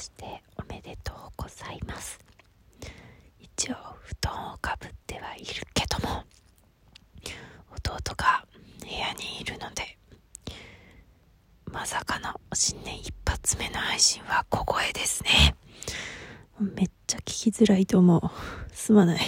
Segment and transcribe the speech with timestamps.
[0.00, 2.18] しておめでとうございます。
[3.38, 6.24] 一応布団をかぶってはいるけども
[7.76, 8.46] 弟が
[8.80, 9.98] 部屋にいるので
[11.70, 15.54] まさかの新年一発目の配信は小声ですね。
[16.58, 18.22] めっちゃ聞きづらいと思う。
[18.72, 19.20] すまない。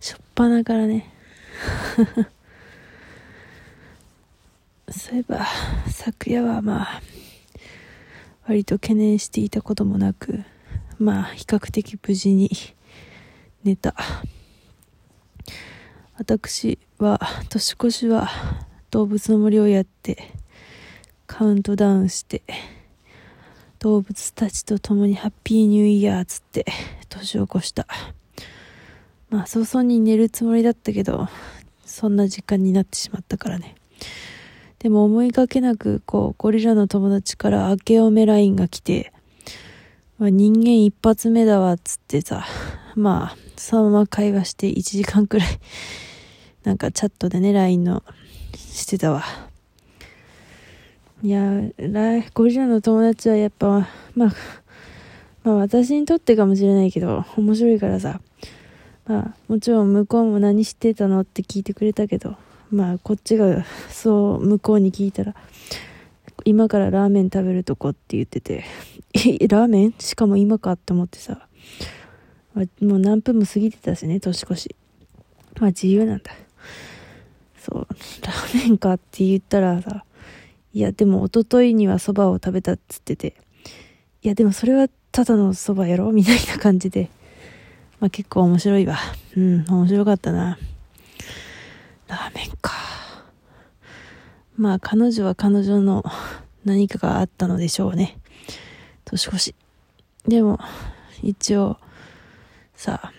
[0.00, 1.10] しょっぱなからね。
[4.90, 5.46] そういえば
[5.88, 7.00] 昨夜はまあ
[8.46, 10.44] 割と懸念していたこともなく
[10.98, 12.50] まあ比較的無事に
[13.64, 13.94] 寝た。
[16.16, 18.28] 私は年越しは
[18.90, 20.32] 動物の森をやって
[21.26, 22.42] カウントダウンして
[23.80, 26.64] 動物たちと共にハッピーニューイヤーつって
[27.08, 27.86] 年を越した。
[29.30, 31.28] まあ早々に寝るつもりだったけど
[31.84, 33.74] そんな時間になってしまったからね。
[34.84, 39.14] でも思いがけなくこうゴリラの友達から明けおめラインが来て、
[40.18, 42.44] まあ、人間一発目だわつってさ
[42.94, 45.48] まあそのまま会話して1時間くらい
[46.64, 48.02] なんかチャットでね LINE の
[48.54, 49.24] してたわ。
[51.22, 51.62] いや
[52.34, 54.34] ゴリラの友達はやっぱまあ
[55.44, 58.20] まあ私にとってかもしれないけど面白いからさ。
[59.06, 62.36] まあもちろん向こうも何してたのって聞いてくれたけど
[62.74, 65.34] まあこっちがそう向こうに聞いたら
[66.44, 68.64] 今からラーメン食べるとこって言ってて
[69.14, 69.94] えラーメン？
[70.00, 71.46] しかも今かって思ってさ
[72.54, 74.74] もう何分も過ぎてたしね年越し。
[75.60, 76.32] まあ自由なんだ。
[77.56, 77.86] そう
[78.26, 80.04] ラーメンかって言ったらさ
[80.72, 83.36] いやでも一昨日にはそばを食べたっつってて
[84.22, 86.10] いやでもそれはただのそばやろ？
[86.10, 87.08] みたいな感じで。
[88.00, 88.98] まあ結構面白いわ。
[89.36, 90.58] うん面白かったな。
[92.34, 92.72] メか。
[94.56, 96.04] まあ彼女は彼女の
[96.64, 98.18] 何かがあったのでしょうね。
[99.04, 99.54] 年越し。
[100.26, 100.58] でも
[101.22, 101.78] 一応
[102.74, 103.12] さあ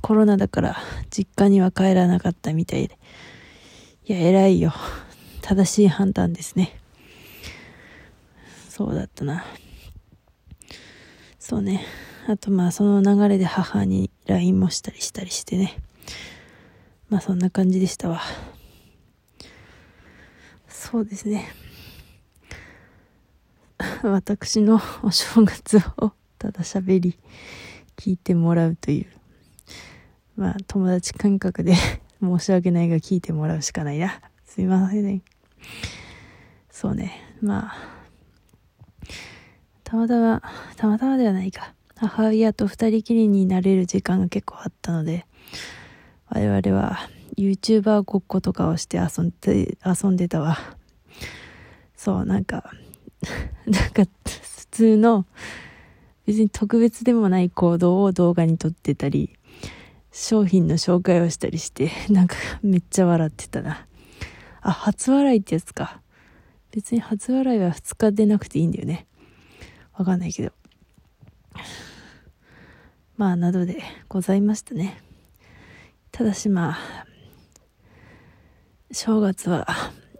[0.00, 0.76] コロナだから
[1.10, 2.98] 実家には帰らなかったみたいで。
[4.06, 4.72] いや偉いよ。
[5.42, 6.78] 正しい判断ですね。
[8.68, 9.44] そうだったな。
[11.38, 11.84] そうね。
[12.28, 15.80] あとまあその流れで母に LINE もしたりしたりしてね。
[17.08, 18.20] まあそんな感じでしたわ。
[20.68, 21.46] そうですね。
[24.02, 27.18] 私のお正月をただ喋り
[27.96, 29.06] 聞いてもらうという。
[30.36, 31.74] まあ友達感覚で
[32.20, 34.20] 申し訳ないが聞いてもらうしかないな。
[34.44, 35.22] すいません、ね、
[36.70, 37.12] そうね。
[37.40, 37.76] まあ
[39.84, 40.42] たまたま
[40.76, 41.74] たまたまではないか。
[41.94, 45.26] 母親と二人きりになれる時間が結構あったので
[46.28, 50.58] 我々は YouTuber ごっことかをして遊んで遊んでたわ。
[51.96, 52.70] そうなんか
[53.66, 55.26] なんか普通の
[56.26, 59.36] 別に特別でもない行動を動画に撮ってたり
[60.12, 63.86] 商品の紹介をしたりしてなんかめっちゃ笑ってたな。
[64.62, 66.00] あ初笑いってやつか。
[66.72, 69.06] 別に初笑いは2日でなくていいんだよね。
[69.94, 70.52] わかんないけど。
[73.16, 75.02] まあなどでございましたね。
[76.16, 77.06] ただしまあ
[78.90, 79.66] 正月は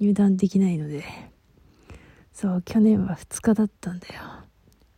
[0.00, 1.04] 油断できないので
[2.32, 4.14] そう去年は2日だったんだよ。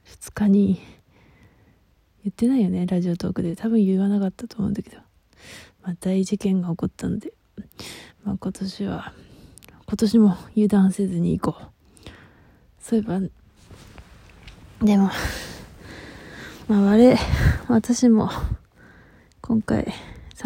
[0.06, 0.80] 2日に
[2.24, 3.56] 言ってないよねラジオトークで。
[3.56, 4.96] 多分言わなかったと思うんだけど、
[5.82, 7.34] まあ、大事件が起こったので、
[8.24, 9.12] まあ、今年は
[9.86, 11.66] 今年も油断せずに行こう。
[12.80, 13.20] そういえば
[14.82, 15.10] でも
[16.68, 17.18] まあ我
[17.68, 18.30] 私も
[19.42, 19.92] 今回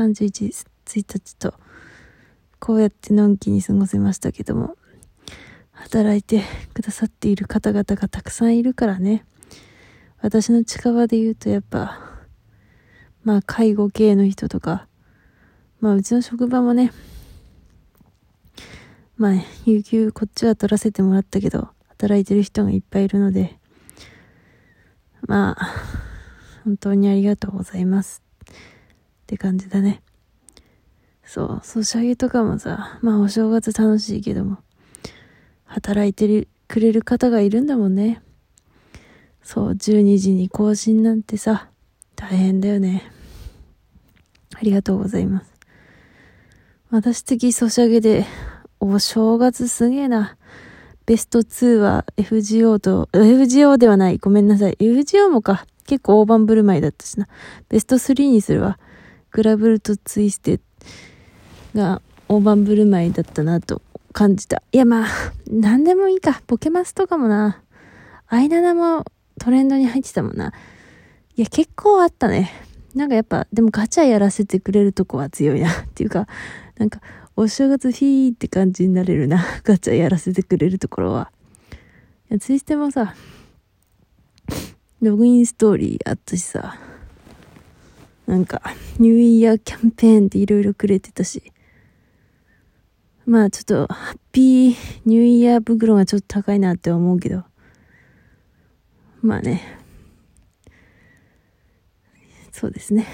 [0.01, 1.53] 31日と
[2.59, 4.77] こうやってのんきに過ごせましたけども
[5.73, 9.25] 働いてくださっている方々がたくさんいるからね。
[10.23, 11.99] 私の近場で言うとやっぱ
[13.25, 14.87] まあ介護系の人とか
[15.81, 16.93] まあうちの職場もね
[19.17, 19.33] まあ
[19.65, 23.59] 有給こっちは取らせてもらったけど働いてる人がいっぱいいるので
[25.27, 25.75] まあ
[26.65, 28.23] 本当にありがとうございます。
[29.31, 30.03] って感じだね
[31.25, 34.59] そう、ソシャゲとかもさ、まあお正月楽しいけども、
[35.65, 38.21] 働いてくれる方がいるんだもんね。
[39.41, 41.69] そう、12時に更新なんてさ、
[42.17, 43.05] 大変だよね。
[44.57, 45.53] ありがとうございます。
[46.91, 48.27] 私的ソシャゲで、
[48.81, 50.37] お正月すげえな。
[51.07, 54.19] ベスト2は FGO と、FGO ではない。
[54.19, 54.77] ごめんなさい。
[54.81, 55.65] FGO もか。
[55.87, 57.29] 結構大盤振る舞いだったしな。
[57.69, 58.81] ベスト3にするわ。
[59.31, 60.61] グラブルとツイステ
[61.75, 63.83] が大盤振る舞いだったなと
[64.13, 64.63] 感じた。
[64.73, 65.09] いやまあ、
[65.49, 66.43] 何でもいいか。
[66.47, 67.63] ポケマスとかもな。
[68.29, 69.05] アイナナも
[69.39, 70.53] トレンドに入ってたもんな。
[71.37, 72.51] いや、結構あったね。
[72.95, 75.71] なんかやっぱ、でもガチャやらせてくれるとこは強いな。
[75.73, 76.27] っていうか、
[76.79, 77.01] なんか、
[77.37, 79.45] お正月フィーって感じになれるな。
[79.63, 81.33] ガチャやらせてくれるところは。
[82.31, 83.15] いや、ツイステもさ、
[85.01, 86.79] ログインストーリーあったしさ、
[88.31, 88.63] なんか、
[89.01, 91.43] ニューイヤーキャンペーンっていろいろくれてたし、
[93.27, 97.43] まあちょっと、ハッピーニューイヤー袋がちょっと高いなって思うけど、
[99.21, 99.81] まあね、
[102.53, 103.05] そうですね。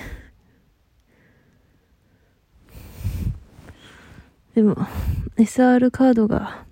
[4.55, 4.77] でも、
[5.39, 6.67] SR カードが、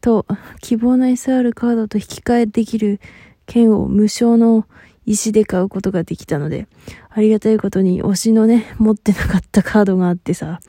[0.00, 0.24] と、
[0.62, 2.98] 希望の SR カードと引き換えできる
[3.44, 4.66] 券を無償の
[5.06, 6.68] 石で買うことができたので、
[7.10, 10.60] ありがたいことに推しのね、持ってなかったカードがあってさ、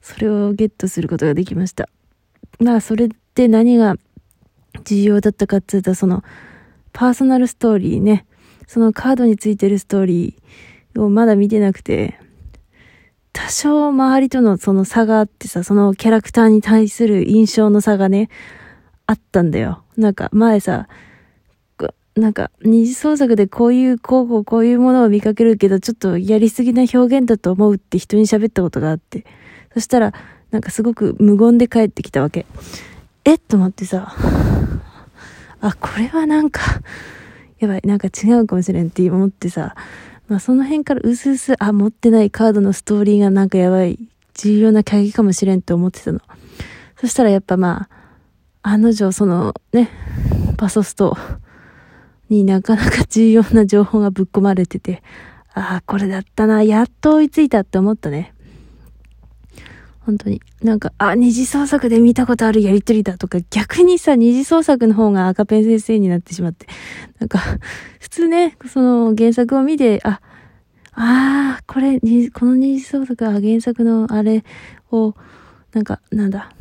[0.00, 1.88] それをゲットすることができました。
[2.60, 3.96] まあ、それって何が
[4.84, 6.22] 重要だったかって言ったら、その、
[6.92, 8.26] パーソナルストーリーね、
[8.66, 12.18] そのカードについてるストーリーをまだ見てなくて、
[13.32, 18.28] 多少周りとのその差があってさ、そのキャラクターに対する印象の差がね、
[19.06, 19.84] あったんだよ。
[19.96, 20.88] なんか前さ、
[22.18, 29.24] なんか二次創作でこういう、こうこうこういうものを見かけるけど、ちょっとやりすぎな表現だと思うって人に喋ったことがあって。
[29.74, 30.12] そしたら、
[30.50, 32.46] なんかすごく無言で帰ってきたわけ。
[33.24, 34.14] えっと思ってさ、
[35.60, 36.60] あ、これはなんか、
[37.58, 39.74] やばい、なんか違うかもしれんって思ってさ、
[40.28, 43.98] まあその辺からうすうす、あ、持ってないカードのストーリーがなんかやばい、
[44.34, 46.20] 重要な鍵かもしれんって思ってたの。
[47.00, 47.88] そしたらやっぱま
[48.62, 49.90] あ、案の定そのね、
[50.56, 51.16] パソスト
[52.28, 55.02] になかなか重要な情報がぶっ込まれてて、
[55.54, 58.34] ああ、これだったな、やっと追いついたって思ったね。
[60.00, 60.40] 本当に。
[60.62, 66.66] なんか、あ、二次創作で見たことあるやりとりだとか、逆にさ、二次創作の方が赤ペン先生になってしまって。
[67.18, 67.40] なんか、
[68.00, 70.20] 普通ね、その原作を見て、あ、
[70.92, 72.00] ああ、これ、
[72.32, 74.44] この二次創作は原作のあれ
[74.90, 75.14] を、
[75.74, 76.52] なんか、なんだ、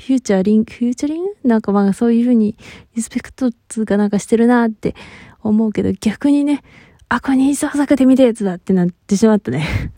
[0.00, 1.30] フューチャーリング、フューチャリング？
[1.44, 2.56] なんかまあそういう風に
[2.96, 4.94] リスペクトっつうかなんかしてるなって
[5.42, 6.62] 思うけど、逆にね、
[7.10, 9.92] あ、これ二次創作で見たやつだってなってしまったね。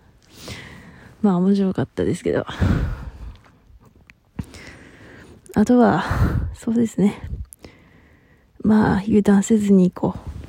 [1.22, 2.44] まあ面白かったですけど。
[5.54, 6.04] あとは、
[6.54, 7.22] そうですね。
[8.60, 10.41] まあ油断せずに行こう。